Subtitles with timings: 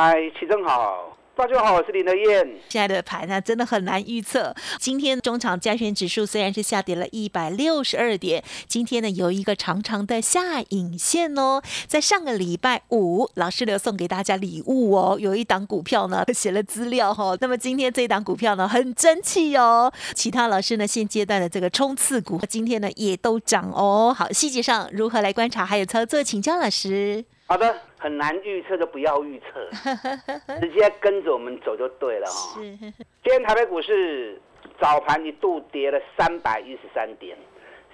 [0.00, 1.18] 嗨，齐正好。
[1.36, 2.48] 大家好，我是林德燕。
[2.68, 4.54] 现在的盘呢，真的很难预测。
[4.78, 11.60] 今天中场加权指数虽然是下跌了一百六十二点，今天呢有一个长长的下影线哦。
[11.88, 17.36] 在上个礼拜五，老师留送给大家礼物哦，有一档股票呢写了资料哈。
[17.40, 19.92] 那么今天这一档股票呢很争气哦。
[20.14, 24.14] 其他老师呢现阶段的这个冲刺股，今天呢也都涨哦。
[24.16, 27.24] 好，细节上如何来观察还有操作，请教老师。
[27.46, 29.68] 好的，很难预测就不要预测，
[30.60, 32.60] 直接跟着我们走就对了哈。
[32.60, 32.92] 今
[33.24, 34.40] 天台北股市
[34.80, 37.36] 早盘一度跌了三百一十三点，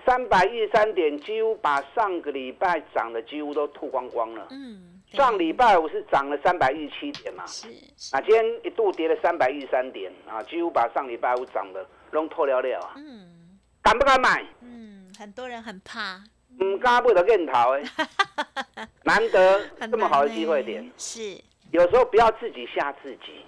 [0.07, 4.47] 三百一十三点几乎把上个礼拜涨的几乎都吐光光了。
[4.51, 7.47] 嗯，上礼拜五是涨了三百一十七点嘛？
[7.47, 7.67] 是。
[8.15, 12.93] 啊，今天一度跌了三百一十三点啊，几乎把上礼拜五涨的弄脱了了啊。
[12.97, 13.59] 嗯。
[13.83, 14.45] 敢不敢买？
[14.61, 16.23] 嗯，很多人很怕。
[16.61, 17.83] 唔敢不得更逃哎，
[19.15, 21.41] 难得这么好的机会点，是。
[21.71, 23.45] 有时候不要自己吓自己。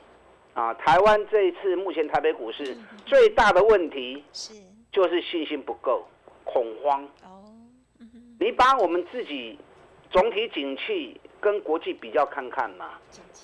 [0.54, 0.72] 啊！
[0.72, 4.54] 台湾这一次目前台北股市最大的问题是。
[4.90, 6.08] 就是信心不够，
[6.44, 7.04] 恐慌。
[7.24, 7.44] 哦。
[8.40, 9.58] 你把我们自己
[10.10, 12.92] 总体景气跟国际比较看看嘛，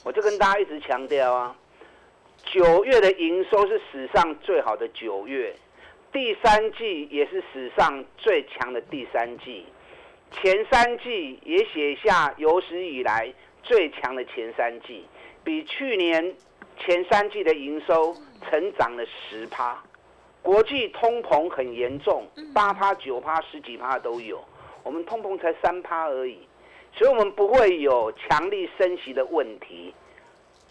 [0.04, 1.54] 我就跟大家一直强调啊，
[2.46, 5.54] 九月的营收是史上最好的九月。
[6.10, 9.66] 第三季也是史上最强的第三季，
[10.32, 15.04] 前三季也写下有史以来最强的前三季，
[15.44, 16.34] 比去年
[16.78, 19.80] 前三季的营收成长了十趴。
[20.42, 24.42] 国际通膨很严重，八趴、九趴、十几趴都有，
[24.82, 26.38] 我们通膨才三趴而已，
[26.92, 29.94] 所以我们不会有强力升息的问题。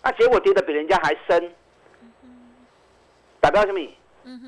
[0.04, 1.56] 那结果跌得比人家还深，
[3.40, 3.80] 代表什么？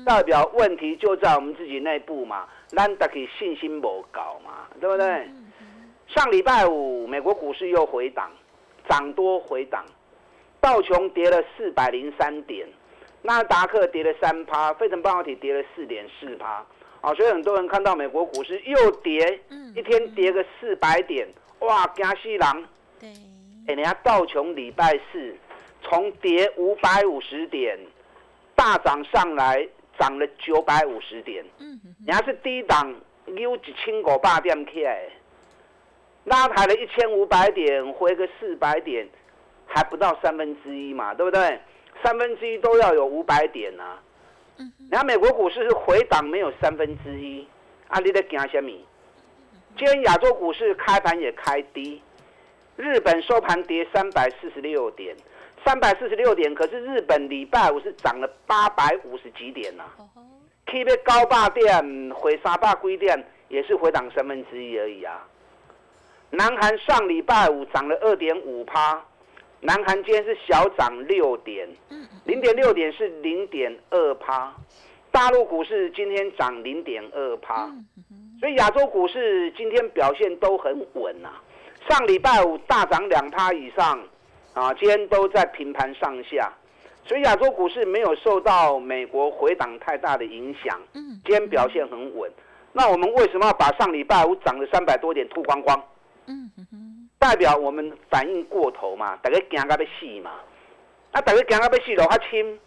[0.04, 5.28] 代表问题就在我们自己内部嘛，咱大家信心不高嘛，对不对？
[6.06, 8.30] 上礼拜五美国股市又回档，
[8.88, 9.84] 涨多回档，
[10.60, 12.68] 道琼跌了四百零三点，
[13.22, 16.64] 纳达克跌了三趴，费城半导体跌了四点四趴，
[17.00, 19.40] 啊，所以很多人看到美国股市又跌，
[19.74, 21.26] 一天跌个四百点，
[21.60, 22.40] 哇，惊死人！
[23.00, 23.08] 对，
[23.66, 25.34] 哎，人家道琼礼拜四
[25.82, 27.78] 从跌五百五十点。
[28.64, 31.44] 大涨上来，涨了九百五十点。
[31.58, 32.94] 嗯，人家是低档，
[33.26, 35.06] 溜一千五百点起来，
[36.24, 39.06] 拉抬了一千五百点，回个四百点，
[39.66, 41.60] 还不到三分之一嘛，对不对？
[42.02, 43.98] 三分之一都要有五百点呐。
[44.56, 47.46] 嗯，然后美国股市是回档，没有三分之一。
[47.88, 48.70] 啊，你在惊什么？
[49.76, 52.00] 今天亚洲股市开盘也开低，
[52.76, 55.14] 日本收盘跌三百四十六点。
[55.64, 59.84] 三百四十六点，可是日本礼拜五是涨了八百五十几点呐。
[60.66, 65.26] K 别高霸店回沙霸龟店也是回档三分之一而已啊。
[66.30, 69.02] 南韩上礼拜五涨了二点五趴，
[69.60, 71.66] 南韩今天是小涨六点，
[72.24, 74.52] 零点六点是零点二趴。
[75.10, 77.70] 大陆股市今天涨零点二趴，
[78.38, 81.30] 所以亚洲股市今天表现都很稳呐。
[81.88, 83.98] 上礼拜五大涨两趴以上。
[84.54, 86.52] 啊，今天都在平盘上下，
[87.04, 90.80] 所以亚洲股市没有受到美国回档太大的影响。
[90.94, 92.30] 嗯，今天表现很稳。
[92.72, 95.76] 那我们为什么要把上礼拜五涨了三百多点吐光光？
[97.18, 100.30] 代表我们反应过头嘛，大家惊到要死嘛。
[101.12, 102.58] 啊大家惊到要死的话，亲，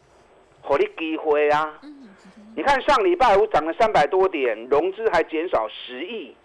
[0.68, 1.80] 给你机会啊。
[1.84, 2.09] 嗯
[2.56, 6.36] 你看上礼拜五涨了三百多点，融资还减少十亿。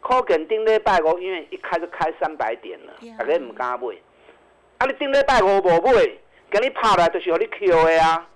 [0.00, 3.86] 可肯定礼拜五因为一开就开三百点了，大家唔敢买。
[4.82, 4.84] 啊！
[4.84, 5.92] 你顶礼拜五无买，
[6.50, 8.26] 给你拍来就是让你 Q 的啊！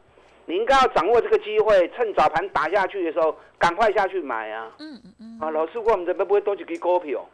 [0.44, 4.70] 你应该要掌握这个机会，趁早盘打下去的时候，赶快下去买啊！
[4.78, 5.38] 嗯嗯嗯。
[5.40, 7.28] 啊，老师，我们这边不会多几支股票。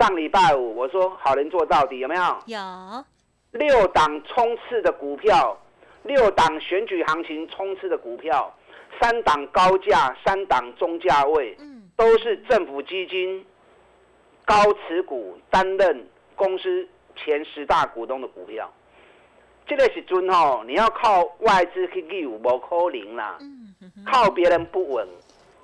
[0.00, 2.22] 上礼拜五我说好人做到底，有没有？
[2.46, 3.04] 有。
[3.50, 5.54] 六档冲刺的股票，
[6.04, 8.50] 六档选举行情冲刺的股票，
[8.98, 13.44] 三档高价，三档中价位，嗯，都是政府基金
[14.46, 16.88] 高持股担任公司。
[17.16, 18.72] 前十大股东的股票，
[19.66, 23.38] 这个时阵吼，你要靠外资去救，无可能啦。
[24.06, 25.06] 靠别人不稳，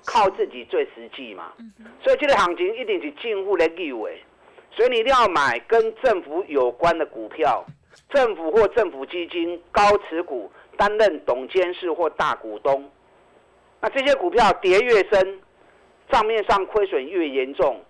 [0.05, 1.53] 靠自己最实际嘛。
[2.03, 4.13] 所以这个行情一定是政府来救的，
[4.71, 7.63] 所以你一定要买跟政府有关的股票，
[8.09, 12.89] 政府或政府基金高持股，担任董监事或大股东。
[13.79, 15.39] 那这些股票跌越深，
[16.11, 17.83] 账面上亏损越严重，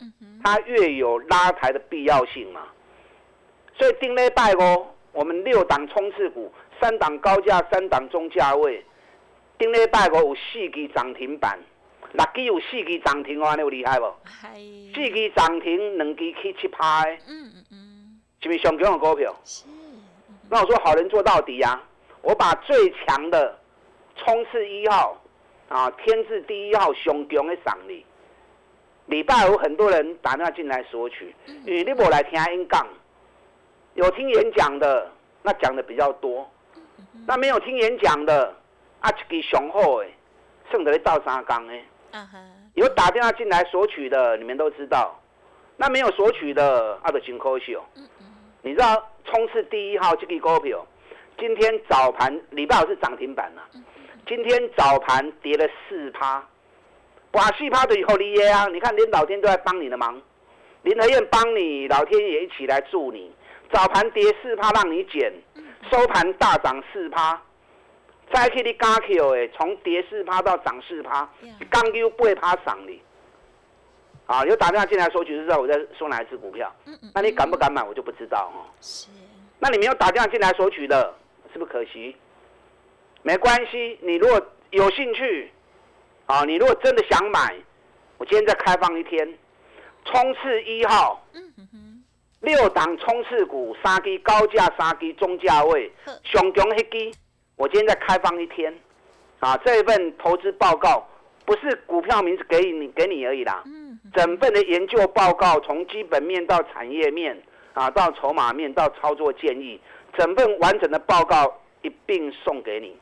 [0.43, 2.61] 它越有拉抬的必要性嘛。
[3.81, 8.86] 所以定内拜哦，我们六档冲刺股，三档高价，三档中价位，
[9.57, 11.57] 定礼拜五有四支涨停板，
[12.12, 14.06] 六支有四支涨停哦，你有厉害不？
[14.94, 19.36] 四支涨停，两支去七拍，嗯嗯嗯，是不是上强的股票？
[19.44, 19.63] 是。
[20.48, 21.81] 那我说好人做到底呀，
[22.22, 23.57] 我把最强的
[24.16, 25.18] 冲刺一号。
[25.69, 28.06] 啊，天字第一号熊强的赏你，
[29.06, 31.33] 礼拜五很多人打电话进来索取，
[31.66, 32.86] 因为你无来听因讲，
[33.93, 35.09] 有听演讲的，
[35.43, 36.49] 那讲的比较多，
[37.27, 38.53] 那没有听演讲的，
[38.99, 40.07] 啊，一支雄厚的，
[40.71, 41.73] 剩得到三缸的，
[42.75, 45.19] 有打电话进来索取的，你们都知道，
[45.77, 47.83] 那没有索取的，啊，就真可惜哦。
[48.61, 50.85] 你知道冲刺第一号这个股票，
[51.37, 53.63] 今天早盘礼拜五是涨停板了。
[54.27, 56.47] 今天早盘跌了四趴，
[57.31, 58.67] 哇，四趴的以后你耶啊！
[58.67, 60.21] 你看连老天都在帮你的忙，
[60.83, 63.31] 林和燕帮你，老天也一起来助你。
[63.71, 65.33] 早盘跌四趴让你减，
[65.91, 67.41] 收盘大涨四趴，
[68.33, 71.29] 再去你加 Q 哎，从跌四趴到涨四趴，
[71.69, 73.01] 刚又不会趴涨你。
[74.25, 76.73] 啊，有打电话进来索取就知道我在说哪一只股票。
[77.13, 78.63] 那你敢不敢买我就不知道哦。
[78.79, 79.09] 是。
[79.59, 81.13] 那你没有打电话进来索取的，
[81.51, 82.15] 是不是可惜？
[83.23, 85.51] 没关系，你如果有兴趣，
[86.27, 87.56] 啊，你如果真的想买，
[88.18, 89.38] 我今天再开放一天，
[90.06, 91.21] 冲刺一号，
[92.41, 95.91] 六档冲刺股，三支高价，三支中价位，
[96.23, 97.17] 上强一支，
[97.55, 98.73] 我今天再开放一天，
[99.39, 101.07] 啊，这一份投资报告
[101.45, 103.63] 不是股票名字给你给你而已啦，
[104.13, 107.41] 整份的研究报告从基本面到产业面，
[107.73, 109.79] 啊，到筹码面到操作建议，
[110.17, 111.57] 整份完整的报告。
[111.83, 112.95] 一并送给你。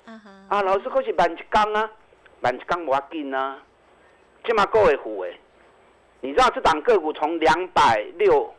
[0.48, 1.92] 啊，老师可是慢一缸啊，
[2.40, 3.62] 慢一缸无要紧啊，
[4.46, 5.38] 起码够会付诶。
[6.22, 8.50] 你知道这档个股从两百六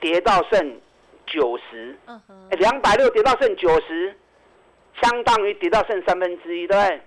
[0.00, 0.80] 跌到剩
[1.26, 1.98] 九十，
[2.50, 4.14] 两百六跌到剩九十，
[5.02, 7.00] 相当于跌到剩三分之一，对不对？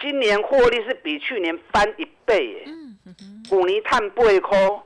[0.00, 2.64] 今年获利是比去年翻一倍耶。
[3.52, 4.82] 五泥碳不会抠，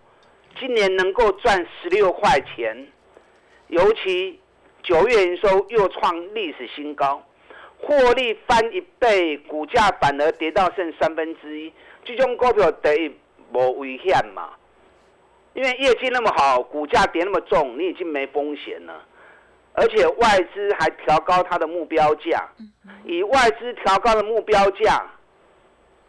[0.59, 2.87] 今年能够赚十六块钱，
[3.69, 4.41] 尤其。
[4.87, 7.27] 九月营收又创历史新高，
[7.79, 11.73] 获利翻一倍，股价反而跌到剩三分之一，
[12.05, 13.11] 这种股票得
[13.55, 14.51] 无危险嘛？
[15.55, 19.03] 因为业绩那么好，股价跌那么重，你已经没风险了，
[19.73, 22.49] 而且外资还调高它的目标价，
[23.05, 25.05] 以外资调高的目标价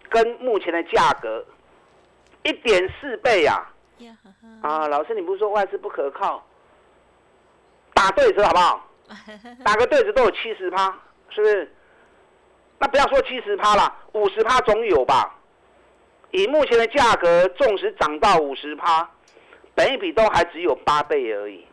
[0.10, 1.46] 跟目前的价格
[2.44, 3.72] 一点四倍啊！
[4.62, 6.44] 啊，老师，你不是说外资不可靠？
[7.94, 8.88] 打对折好不好？
[9.64, 10.88] 打个对折都有七十趴，
[11.30, 11.72] 是不是？
[12.80, 15.36] 那不要说七十趴了，五十趴总有吧？
[16.32, 19.10] 以目前的价格，纵使涨到五十趴，
[19.76, 21.64] 本一比都还只有八倍而已，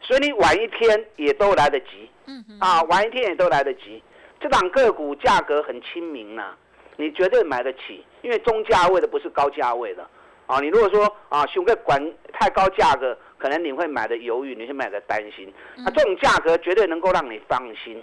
[0.00, 2.08] 所以你晚一天也都来得及。
[2.26, 4.02] 嗯啊，晚一天也都来得及。
[4.40, 6.54] 这档个股价格很亲民呐，
[6.96, 10.08] 你绝对买得起，因为中价位的不是高价位的。
[10.46, 12.00] 啊，你如果说啊，熊哥管
[12.32, 13.16] 太高价格。
[13.38, 15.52] 可能你会买的犹豫，你会买的担心。
[15.76, 18.02] 那这种价格绝对能够让你放心，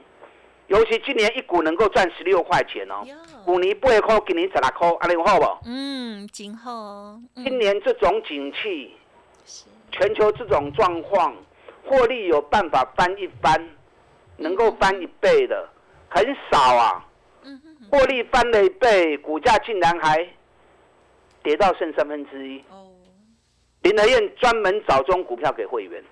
[0.67, 3.03] 尤其今年一股能够赚十六块钱哦，
[3.47, 5.57] 五年八块，今年十六块，安尼好不？
[5.65, 8.95] 嗯，今后今年这种景气，
[9.91, 11.35] 全球这种状况，
[11.85, 13.69] 获利有办法翻一番，
[14.37, 15.69] 能够翻一倍的
[16.09, 17.05] 很少啊。
[17.91, 20.27] 获利翻了一倍，股价竟然还
[21.43, 22.63] 跌到剩三分之一。
[23.81, 26.03] 林德燕专门找中股票给会员，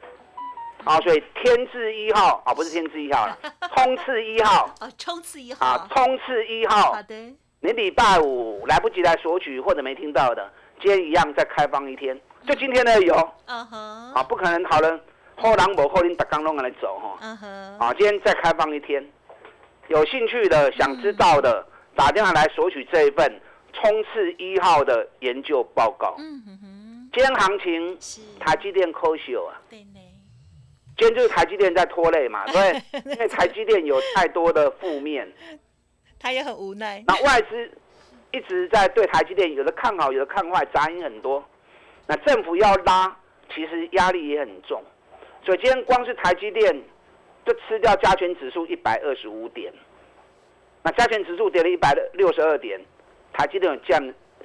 [0.83, 3.37] 啊，所以天字一号啊，不是天字一号了，
[3.73, 4.65] 冲刺一号。
[4.79, 5.65] 啊，冲刺一号。
[5.65, 6.91] 啊，冲刺一号。
[6.91, 7.15] 好的，
[7.61, 13.13] 你礼拜五来不及来索取或者没听到的，今天一样再开放一天，就今天呢有，
[13.45, 14.99] 嗯哼，啊，不可能好人
[15.35, 19.05] 后浪某后林打刚弄来走哈，嗯哼，啊，今天再开放一天，
[19.87, 23.41] 有兴趣的想知道的打电话来索取这一份
[23.73, 27.09] 冲刺一号的研究报告，嗯哼哼。
[27.13, 27.97] 今天行情，
[28.39, 29.59] 台积电科秀啊！
[29.69, 29.99] 对呢，
[30.97, 35.29] 今天就是台积电在拖累嘛， 对，因为台积电有太多的负面，
[36.17, 37.03] 他也很无奈。
[37.05, 37.69] 那外资
[38.31, 41.43] 一直在对台积电有的看好，有的看坏，杂音很多。
[42.11, 43.15] 那政府要拉，
[43.55, 44.83] 其实压力也很重。
[45.45, 46.83] 所以今天光是台积电
[47.45, 49.71] 就吃掉加权指数一百二十五点，
[50.83, 52.77] 那加权指数跌了一百六十二点，
[53.31, 53.97] 台积电有降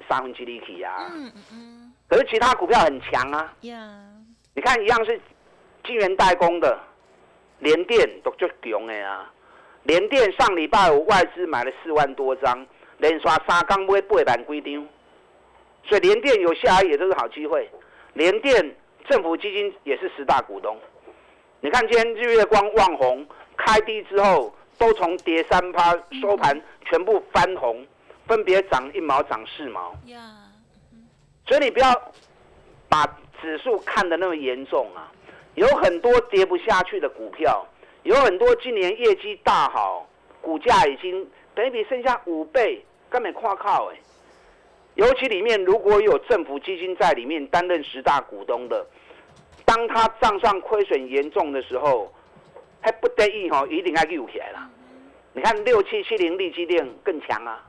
[0.07, 1.09] 三分之一起啊。
[1.11, 1.93] 嗯嗯嗯。
[2.07, 3.53] 可是其他股票很强啊，
[4.55, 5.19] 你看一样是
[5.83, 6.79] 晶圆代工的，
[7.59, 9.29] 联电都就强的啊。
[9.83, 12.65] 联电上礼拜五外资买了四万多张，
[12.99, 14.87] 连刷三缸买八万几张，
[15.87, 17.69] 所以联电有下来也都是好机会。
[18.13, 18.75] 联电
[19.09, 20.77] 政府基金也是十大股东。
[21.61, 23.25] 你看今天日月光、旺宏
[23.55, 27.85] 开低之后，都从跌三趴收盘全部翻红，
[28.27, 29.95] 分别涨一毛、涨四毛。
[31.47, 32.11] 所以你不要
[32.89, 33.05] 把
[33.41, 35.11] 指数看得那么严重啊！
[35.55, 37.65] 有很多跌不下去的股票，
[38.03, 40.07] 有很多今年业绩大好，
[40.41, 43.97] 股价已经等比剩下五倍，根本跨靠哎。
[44.97, 48.85] 尤其里面如果有政府基金在里面担任十大股东的，
[49.63, 52.11] 当他账上亏损严重的时候，
[52.81, 54.69] 还不得已哈，一定要救起来了。
[55.33, 57.63] 你看六七七零利基电更强啊！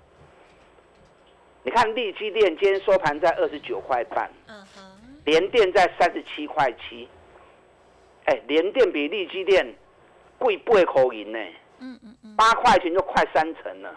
[1.63, 4.83] 你看利基电今天收盘在二十九块半，嗯哼，
[5.27, 7.07] 联电在三十七块七，
[8.25, 9.75] 哎，联电比利基电
[10.39, 11.39] 贵八口银呢，
[11.81, 13.95] 嗯嗯嗯，八块钱就快三成了。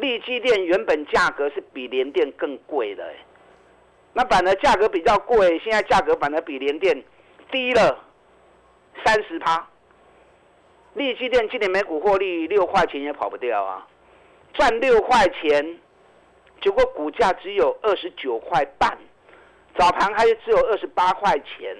[0.00, 3.06] 利基电原本价格是比联电更贵的，
[4.14, 7.04] 那反而价格比较贵，现在价格反而比联电
[7.50, 8.02] 低了
[9.04, 9.68] 三十趴。
[10.94, 13.86] 利基电今年每股获利六块钱也跑不掉啊，
[14.54, 15.78] 赚六块钱。
[16.62, 18.98] 结果股价只有二十九块半，
[19.78, 21.76] 早盘还只有二十八块钱，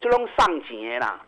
[0.00, 1.24] 就弄上节啦。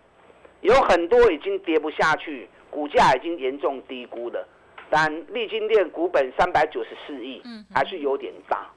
[0.61, 4.47] 有很多已经跌不下去，股价已经严重低估了。
[4.91, 7.43] 但立金店股本三百九十四亿，
[7.75, 8.71] 还是有点大。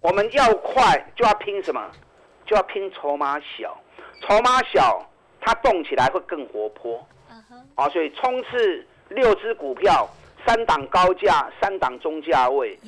[0.00, 1.90] 我们要快就要拼什么？
[2.44, 3.76] 就要拼筹码小，
[4.22, 5.04] 筹码小
[5.40, 7.06] 它动起来会更活泼。
[7.74, 10.08] 啊，所以冲刺六只股票。
[10.46, 12.78] 三档高价，三档中价位，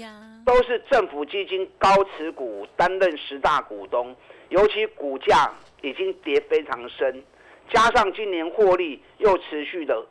[0.47, 4.15] 都是政府基金高持股担任十大股东，
[4.51, 5.53] 尤其股价
[5.83, 7.21] 已经跌非常深，
[7.69, 10.07] 加上今年获利又持续的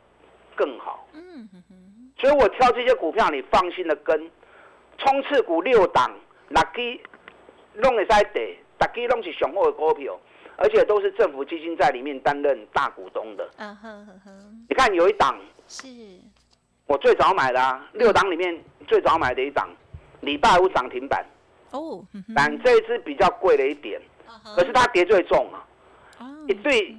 [0.58, 1.48] 更好，嗯
[2.18, 4.30] 所以我挑这些股票，你放心的跟，
[4.98, 6.12] 冲刺股六档，
[6.48, 7.00] 哪基
[7.74, 10.18] 弄会在跌，哪基弄是雄厚的股票，
[10.56, 13.48] 而且都是政府基金在里面担任大股东的。
[14.68, 15.38] 你看有一档
[15.68, 15.86] 是。
[16.86, 19.68] 我最早买的啊，六档里面最早买的一档，
[20.20, 21.24] 礼拜五涨停板。
[21.70, 22.02] 哦，
[22.34, 24.00] 但这一次比较贵了一点，
[24.56, 25.62] 可是它跌最重啊，
[26.48, 26.96] 一对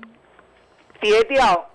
[1.01, 1.67] 跌掉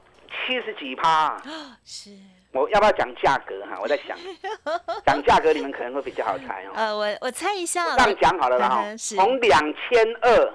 [0.47, 1.37] 七十几趴。
[1.85, 2.11] 是，
[2.53, 3.79] 我要不要讲价格哈？
[3.83, 4.17] 我在想，
[5.07, 6.73] 讲价格你们可能会比较好猜哦。
[6.75, 7.97] 呃，我我猜一下。
[7.97, 10.53] 这样讲好了啦哈，从两千二，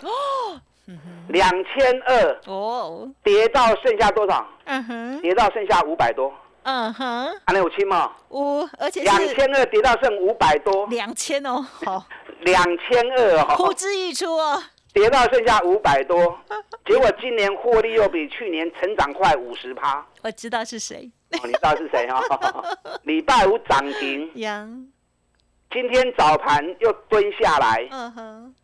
[1.29, 4.45] 两千二哦，跌到剩下多少？
[4.65, 6.33] 嗯哼，跌到剩下五百多。
[6.63, 8.11] 嗯哼，还能有七吗？
[8.29, 12.05] 五，而且两千二跌到剩五百多，两千哦，好，
[12.41, 14.61] 两千二哦，呼之欲出哦，
[14.93, 16.37] 跌到剩下五百多，
[16.85, 20.05] 结果今年获利又比去年成长快五十趴。
[20.23, 22.21] 我知道是谁，你知道是谁哈？
[23.03, 24.87] 礼拜五涨停，杨，
[25.71, 28.55] 今天早盘又蹲下来，嗯哼，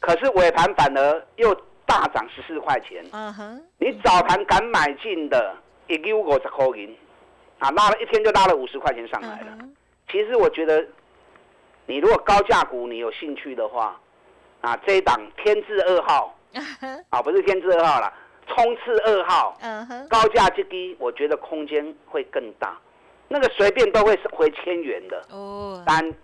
[0.00, 5.54] 可是尾盘反而又大涨十四块钱，嗯哼，你早盘敢买进的，
[5.88, 6.96] 一丢五十块银。
[7.60, 9.56] 啊，拉了一天就拉了五十块钱上来了。
[10.10, 10.84] 其实我觉得，
[11.86, 13.98] 你如果高价股你有兴趣的话，
[14.64, 16.34] 啊，这一档天字二号，
[17.10, 18.10] 啊，不是天字二号了，
[18.48, 19.58] 冲刺二号，
[20.08, 22.78] 高价之低，我觉得空间会更大。
[23.28, 25.22] 那个随便都会回千元的。
[25.30, 25.82] 哦。
[25.86, 26.14] 但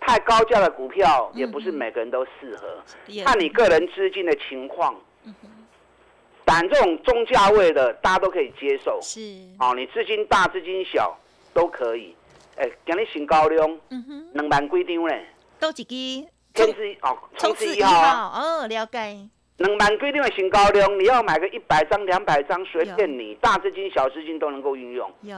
[0.00, 2.82] 太高价的股票也不是每个人都适合，
[3.24, 4.94] 看你个人资金的情况。
[6.44, 8.98] 但这种中价位的，大家都可以接受。
[9.02, 9.20] 是，
[9.58, 11.16] 哦，你资金大、资金小
[11.52, 12.16] 都可以。
[12.56, 15.26] 哎，给你新高量，嗯哼，两万几张嘞。
[15.58, 16.26] 都几支？
[16.54, 19.28] 天之哦，冲刺一号哦，了解。
[19.58, 25.08] 能满规定的新高量，你要买个一百张、两百张，随便你，大资金、小资金都能够运用。
[25.22, 25.36] 有，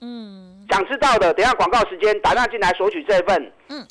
[0.00, 0.66] 嗯。
[0.70, 3.52] 想知道的，等下广告时间打电话进来索取这份。
[3.68, 3.86] 嗯。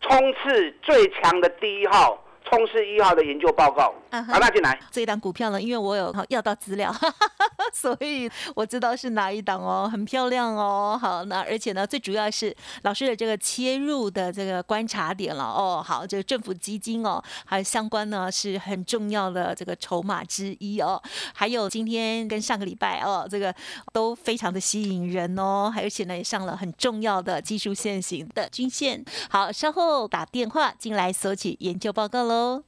[0.00, 2.22] 冲刺最强的第一号。
[2.44, 4.78] 冲刺一号的研究报告，好，那进来。
[4.90, 6.94] 这一档股票呢，因为我有要到资料，
[7.74, 10.98] 所以我知道是哪一档哦，很漂亮哦。
[11.00, 15.84] 好，那而且呢，最主要是老师的这个切入的这个观察点了哦。
[15.86, 21.00] 好，这个政府基金哦，还有相关呢是很重要的这个筹码之一哦。
[21.34, 23.54] 还有今天跟上个礼拜哦，这个
[23.92, 29.04] 都非常的吸引人哦，而且呢也上了很重要的技术线型的均线。
[29.28, 32.64] 好，稍后打电话进来索取研究报告喽。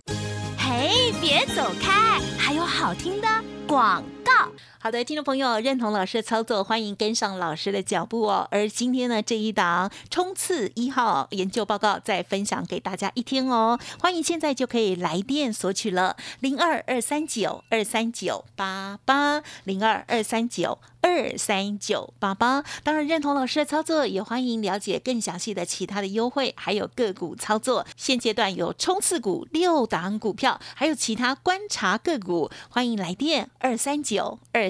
[0.72, 3.26] 嘿，别走开，还有好听的
[3.66, 4.04] 广。
[4.82, 8.48] 好的，听众朋友，认同老师的操作，欢迎跟上老师的脚步哦。
[8.50, 13.78] 而今天呢，这一档冲刺一号研究报告再分享给大家一听哦。
[13.98, 22.64] 欢迎现在就可以来电索取了，零二二三九二三九八八零二二三九二三九八八。
[22.82, 27.86] 当然，认同老师的操作，也欢迎了解更详细的其他的优惠，还有个股操作。
[27.98, 34.69] 现阶段有冲刺股六档股票，还有其他观察个股，欢迎来电二三九二。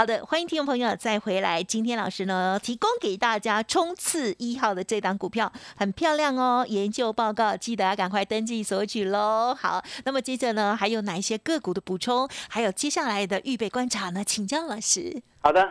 [0.00, 1.62] 好的，欢迎听众朋友再回来。
[1.62, 6.64] 今天老师呢，提供给大家冲刺一号的这档股票，很漂亮哦。
[6.66, 9.54] 研究报告记得要赶快登记索取喽。
[9.54, 12.26] 好，那么接着呢，还有哪一些个股的补充？
[12.48, 14.24] 还有接下来的预备观察呢？
[14.24, 15.20] 请教老师。
[15.42, 15.70] 好的，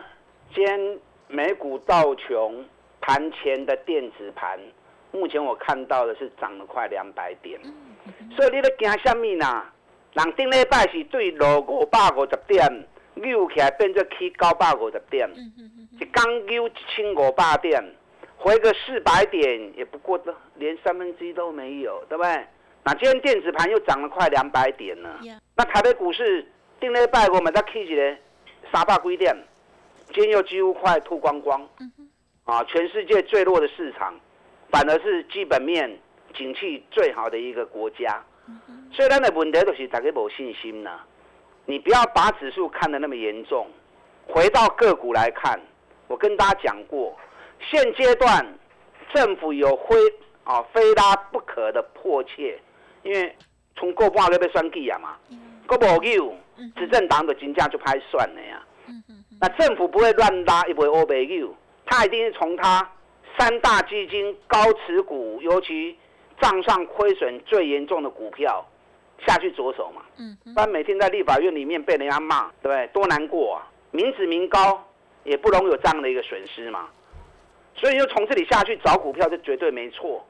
[0.54, 0.78] 今天
[1.26, 2.64] 美股道琼
[3.00, 4.56] 盘前的电子盘，
[5.10, 7.60] 目前我看到的是涨了快两百点。
[8.36, 9.64] 所以你在惊什么呢？
[10.12, 12.86] 人顶礼拜是对落五百五十点。
[13.22, 15.28] 扭起来变做起九百五十点，
[15.98, 17.82] 一刚扭一千五百点，
[18.36, 22.46] 回个四百点也不过的，连三分之一都没有，对不对？
[22.82, 25.20] 那今天电子盘又涨了快两百点了。
[25.54, 26.46] 那台北股市
[26.80, 28.18] 定了拜我们再起起来
[28.72, 29.36] 三百几点，
[30.14, 31.68] 今天又几乎快吐光光。
[32.44, 34.18] 啊，全世界最弱的市场，
[34.70, 35.98] 反而是基本面
[36.34, 38.24] 景气最好的一个国家。
[38.92, 41.00] 所以咱的问题就是大家无信心呐。
[41.70, 43.64] 你不要把指数看得那么严重，
[44.26, 45.60] 回到个股来看，
[46.08, 47.16] 我跟大家讲过，
[47.60, 48.44] 现阶段
[49.14, 49.96] 政府有非
[50.42, 52.58] 啊非拉不可的迫切，
[53.04, 53.36] 因为
[53.76, 55.16] 从过半个被算计啊嘛，
[55.68, 56.34] 过不够，
[56.74, 58.60] 执政党的金价就拍算了呀。
[59.40, 61.54] 那政府不会乱拉，也不会欧北救，
[61.86, 62.90] 他一定是从他
[63.38, 65.96] 三大基金高持股，尤其
[66.40, 68.66] 账上亏损最严重的股票。
[69.26, 72.86] 下去着手嘛，嗯，不然每天在立法院里面被人家骂，对不对？
[72.88, 73.66] 多难过啊！
[73.90, 74.82] 民脂民膏
[75.24, 76.88] 也不容有这样的一个损失嘛，
[77.74, 80.24] 所以就从这里下去找股票，就绝对没错。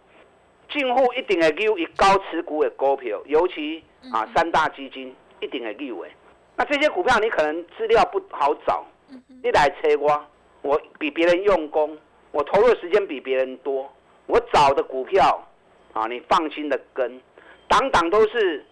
[0.70, 6.10] 进户一定会溜以高持股的股票，尤其啊三大基金一定会溜诶。
[6.56, 8.84] 那这些股票你可能资料不好找，
[9.42, 10.24] 你来车我，
[10.62, 11.96] 我比别人用功，
[12.30, 13.90] 我投入时间比别人多，
[14.26, 15.46] 我找的股票
[15.92, 17.20] 啊，你放心的跟，
[17.68, 18.64] 档档都是。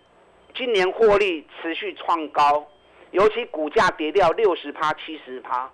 [0.54, 2.66] 今年获利持续创高，
[3.10, 5.70] 尤其股价跌掉六十趴、七十趴，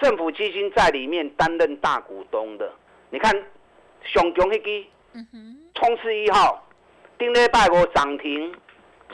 [0.00, 2.72] 政府基金在里面担任大股东的。
[3.10, 3.34] 你看，
[4.04, 4.86] 熊熊黑基，
[5.74, 6.66] 冲刺一号，
[7.18, 8.54] 丁力拜我涨停，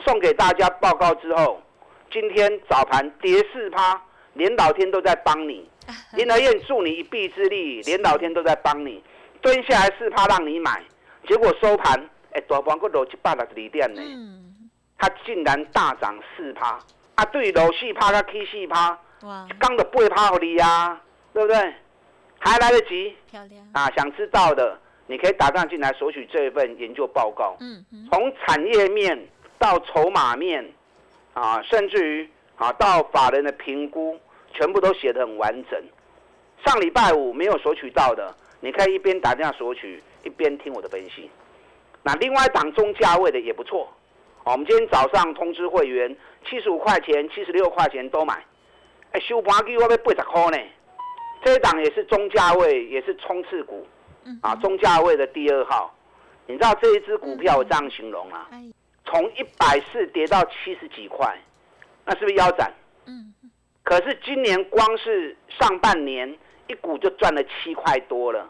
[0.05, 1.61] 送给大家报告之后，
[2.09, 4.01] 今天早盘跌四趴，
[4.33, 5.69] 连老天都在帮你。
[6.13, 9.03] 林德燕助你一臂之力，连老天都在帮你，
[9.41, 10.81] 蹲下来四趴让你买，
[11.27, 14.01] 结果收盘，哎，大盘个落一百六十二点呢。
[14.99, 16.77] 它竟然大涨四趴
[17.15, 17.25] 啊！
[17.31, 21.01] 对，楼四趴跟 K 四趴，哇，刚的八趴给你呀，
[21.33, 21.73] 对不对？
[22.37, 23.89] 还来得及，漂亮啊！
[23.95, 27.55] 想知道的，你可以打上进来索取这一份研究报告。
[27.59, 29.17] 嗯嗯，从产业面
[29.57, 30.69] 到筹码面，
[31.33, 34.19] 啊，甚至于啊到法人的评估，
[34.53, 35.81] 全部都写得很完整。
[36.65, 41.29] 上礼拜五没有索取到的，你可以一边打电话索取，一边听我的分析。
[42.03, 43.89] 那另外档中价位的也不错。
[44.45, 46.15] 我们今天早上通知会员，
[46.47, 48.43] 七十五块钱、七十六块钱都买。
[49.11, 50.57] 哎，收盘给我要八十块呢。
[51.43, 53.85] 这一档也是中价位，也是冲刺股，
[54.41, 55.93] 啊，中价位的第二号。
[56.47, 58.49] 你知道这一只股票我这样形容啊？
[59.05, 61.37] 从一百四跌到七十几块，
[62.05, 62.73] 那是不是腰斩？
[63.05, 63.33] 嗯。
[63.83, 68.49] 可是今年光是上半年一股就赚了七块多了，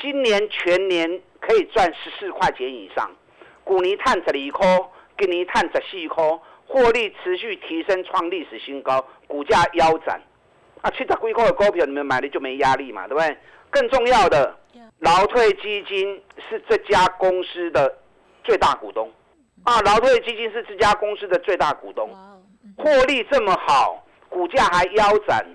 [0.00, 3.08] 今年全年可以赚十四块钱以上。
[3.62, 4.66] 股泥碳十二块。
[5.20, 6.24] 给你探十四块，
[6.66, 10.18] 获利持续提升，创历史新高，股价腰斩。
[10.80, 13.36] 啊，七十几块的股票，你们买的就没压力嘛，对不对？
[13.68, 14.56] 更重要的，
[15.00, 17.98] 劳退基金是这家公司的
[18.42, 19.12] 最大股东。
[19.64, 22.08] 啊，劳退基金是这家公司的最大股东，
[22.78, 25.46] 获利这么好，股价还腰斩，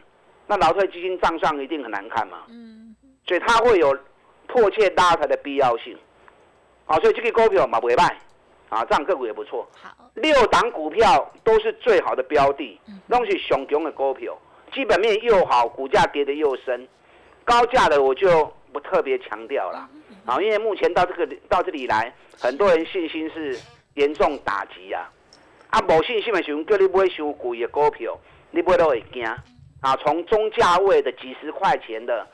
[0.46, 2.44] 那劳退基金账上一定很难看嘛。
[2.50, 2.96] 嗯。
[3.28, 3.98] 所以它会有
[4.46, 5.98] 迫切拉抬的必要性。
[6.86, 8.16] 好，所以这个股票嘛，不会卖。
[8.70, 9.68] 啊，这样个股也不错。
[9.82, 14.38] 好，六档股票都是最好的标的，都是熊熊的股票，
[14.74, 16.88] 基本面又好，股价跌得又深。
[17.44, 19.88] 高价的我就不特别强调了，
[20.26, 23.58] 啊，因为目前到这个到这里来，很多人信心是
[23.94, 25.10] 严重打击啊。
[25.70, 28.18] 啊，无信心的时候叫你买伤贵的股票，
[28.52, 29.24] 你买都会惊。
[29.82, 32.28] 啊，从中价位的几十块钱的，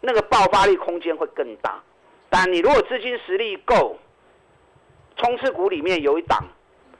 [0.00, 1.82] 那个爆发力空间会更大。
[2.28, 3.98] 但你如果资金实力够，
[5.20, 6.42] 冲刺股里面有一档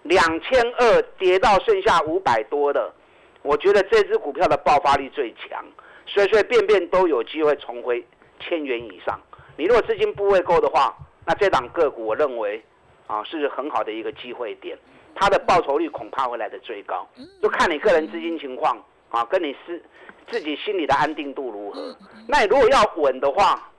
[0.02, 2.92] 两千二跌到剩下五百多的，
[3.40, 5.64] 我觉得这只股票的爆发力最强，
[6.06, 8.04] 随随便便都有机会重回
[8.38, 9.18] 千元以上。
[9.56, 10.94] 你如果资金部位够的话，
[11.26, 12.62] 那这档个股我认为
[13.06, 14.76] 啊是很好的一个机会点，
[15.14, 17.08] 它的报酬率恐怕会来的最高，
[17.42, 18.76] 就看你个人资金情况
[19.08, 19.82] 啊，跟你是
[20.28, 21.96] 自己心里的安定度如何。
[22.28, 23.70] 那你如果要稳的话，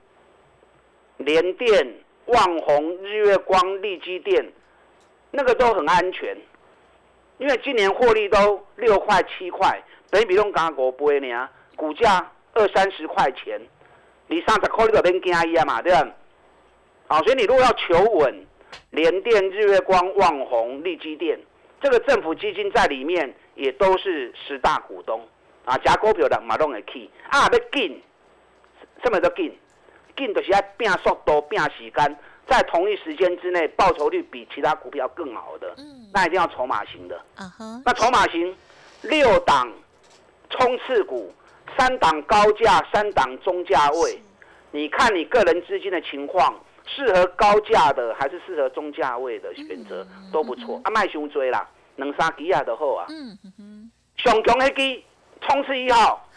[1.18, 1.94] 联电、
[2.26, 4.52] 旺宏、日月光、利基电，
[5.30, 6.36] 那个都很安全，
[7.38, 13.60] 因为今年获利都六块七块，等比用刚五倍呢，股价二三十块钱，
[14.28, 16.08] 你三十块你就免惊伊啊嘛，对吧？
[17.08, 18.46] 好，所以你如果要求稳，
[18.90, 21.38] 联电、日月光、旺宏、利基电，
[21.80, 25.20] 这个政府基金在里面也都是十大股东
[25.64, 27.10] 啊，加股票的马拢会去。
[27.28, 28.00] 啊，要紧，
[29.02, 29.28] 什么都
[30.16, 30.26] 紧。
[30.26, 35.74] 进就是要变速度、变时间，在同一时间之内，报酬率比其他股票更好的，
[36.12, 37.20] 那一定要筹码型的。
[37.84, 38.54] 那筹码型
[39.02, 39.72] 六档
[40.50, 41.32] 冲刺股，
[41.76, 44.22] 三档高价，三档中价位。
[44.70, 46.54] 你看你个人资金的情况，
[46.86, 50.80] 适合高价的还是适合中价位的选择都不错。
[50.84, 53.06] 啊，卖熊追啦，能杀几亚的后啊。
[53.08, 55.04] 嗯哼，熊熊黑基
[55.40, 56.28] 冲刺一号。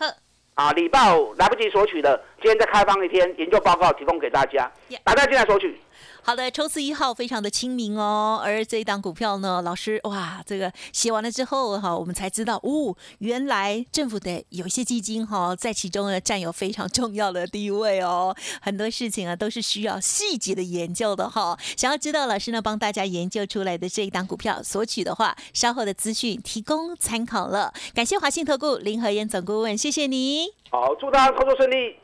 [0.55, 4.71] 啊，礼拜五来不及索取的，今天再开放一天研究报告提供给大家，
[5.03, 5.77] 大家进来索取。
[6.25, 21.55] 好的，抽刺一号非常的亲民哦，而这一档股票呢，老师哇，这个写完了之后哈，我们才知道哦，原来政府的有一些基金哈，在其中呢占有非常重要的地位哦，很多事情啊都是需要细节的研究的哈。
[21.77, 27.71] 想要知道老师呢帮大家研究出来的这一档股票索取的话，稍后的资讯提供参考了。
[27.93, 30.47] 感谢华信投顾林和燕总顾问，谢谢你。
[30.71, 31.95] 好，祝大家操作顺利。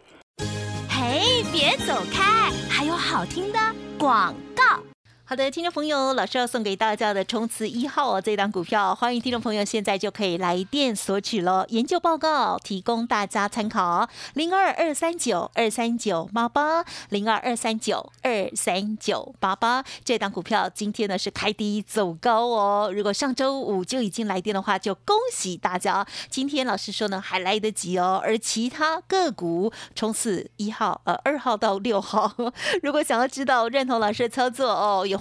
[0.88, 3.60] 嘿，别走开，还有好听的。
[4.02, 4.51] 广。
[5.32, 11.66] 好的，听众朋友，老师要送给大家的冲刺一号哦，这档股票，欢迎听众朋友现在就可以来电索取了。
[11.70, 19.86] 研究报告提供大家参考，零二二三九二三九八八，零二二三九二三九八八。
[20.04, 26.06] 这档股票今天呢是开低走高哦，如果上周五就已经来电的话，就恭喜大家。
[26.30, 32.30] 今天老师说呢还来得及哦，而其他个股冲刺一号、呃二号到六号，
[32.84, 35.21] 如果想要知道认同老师的操作哦，有。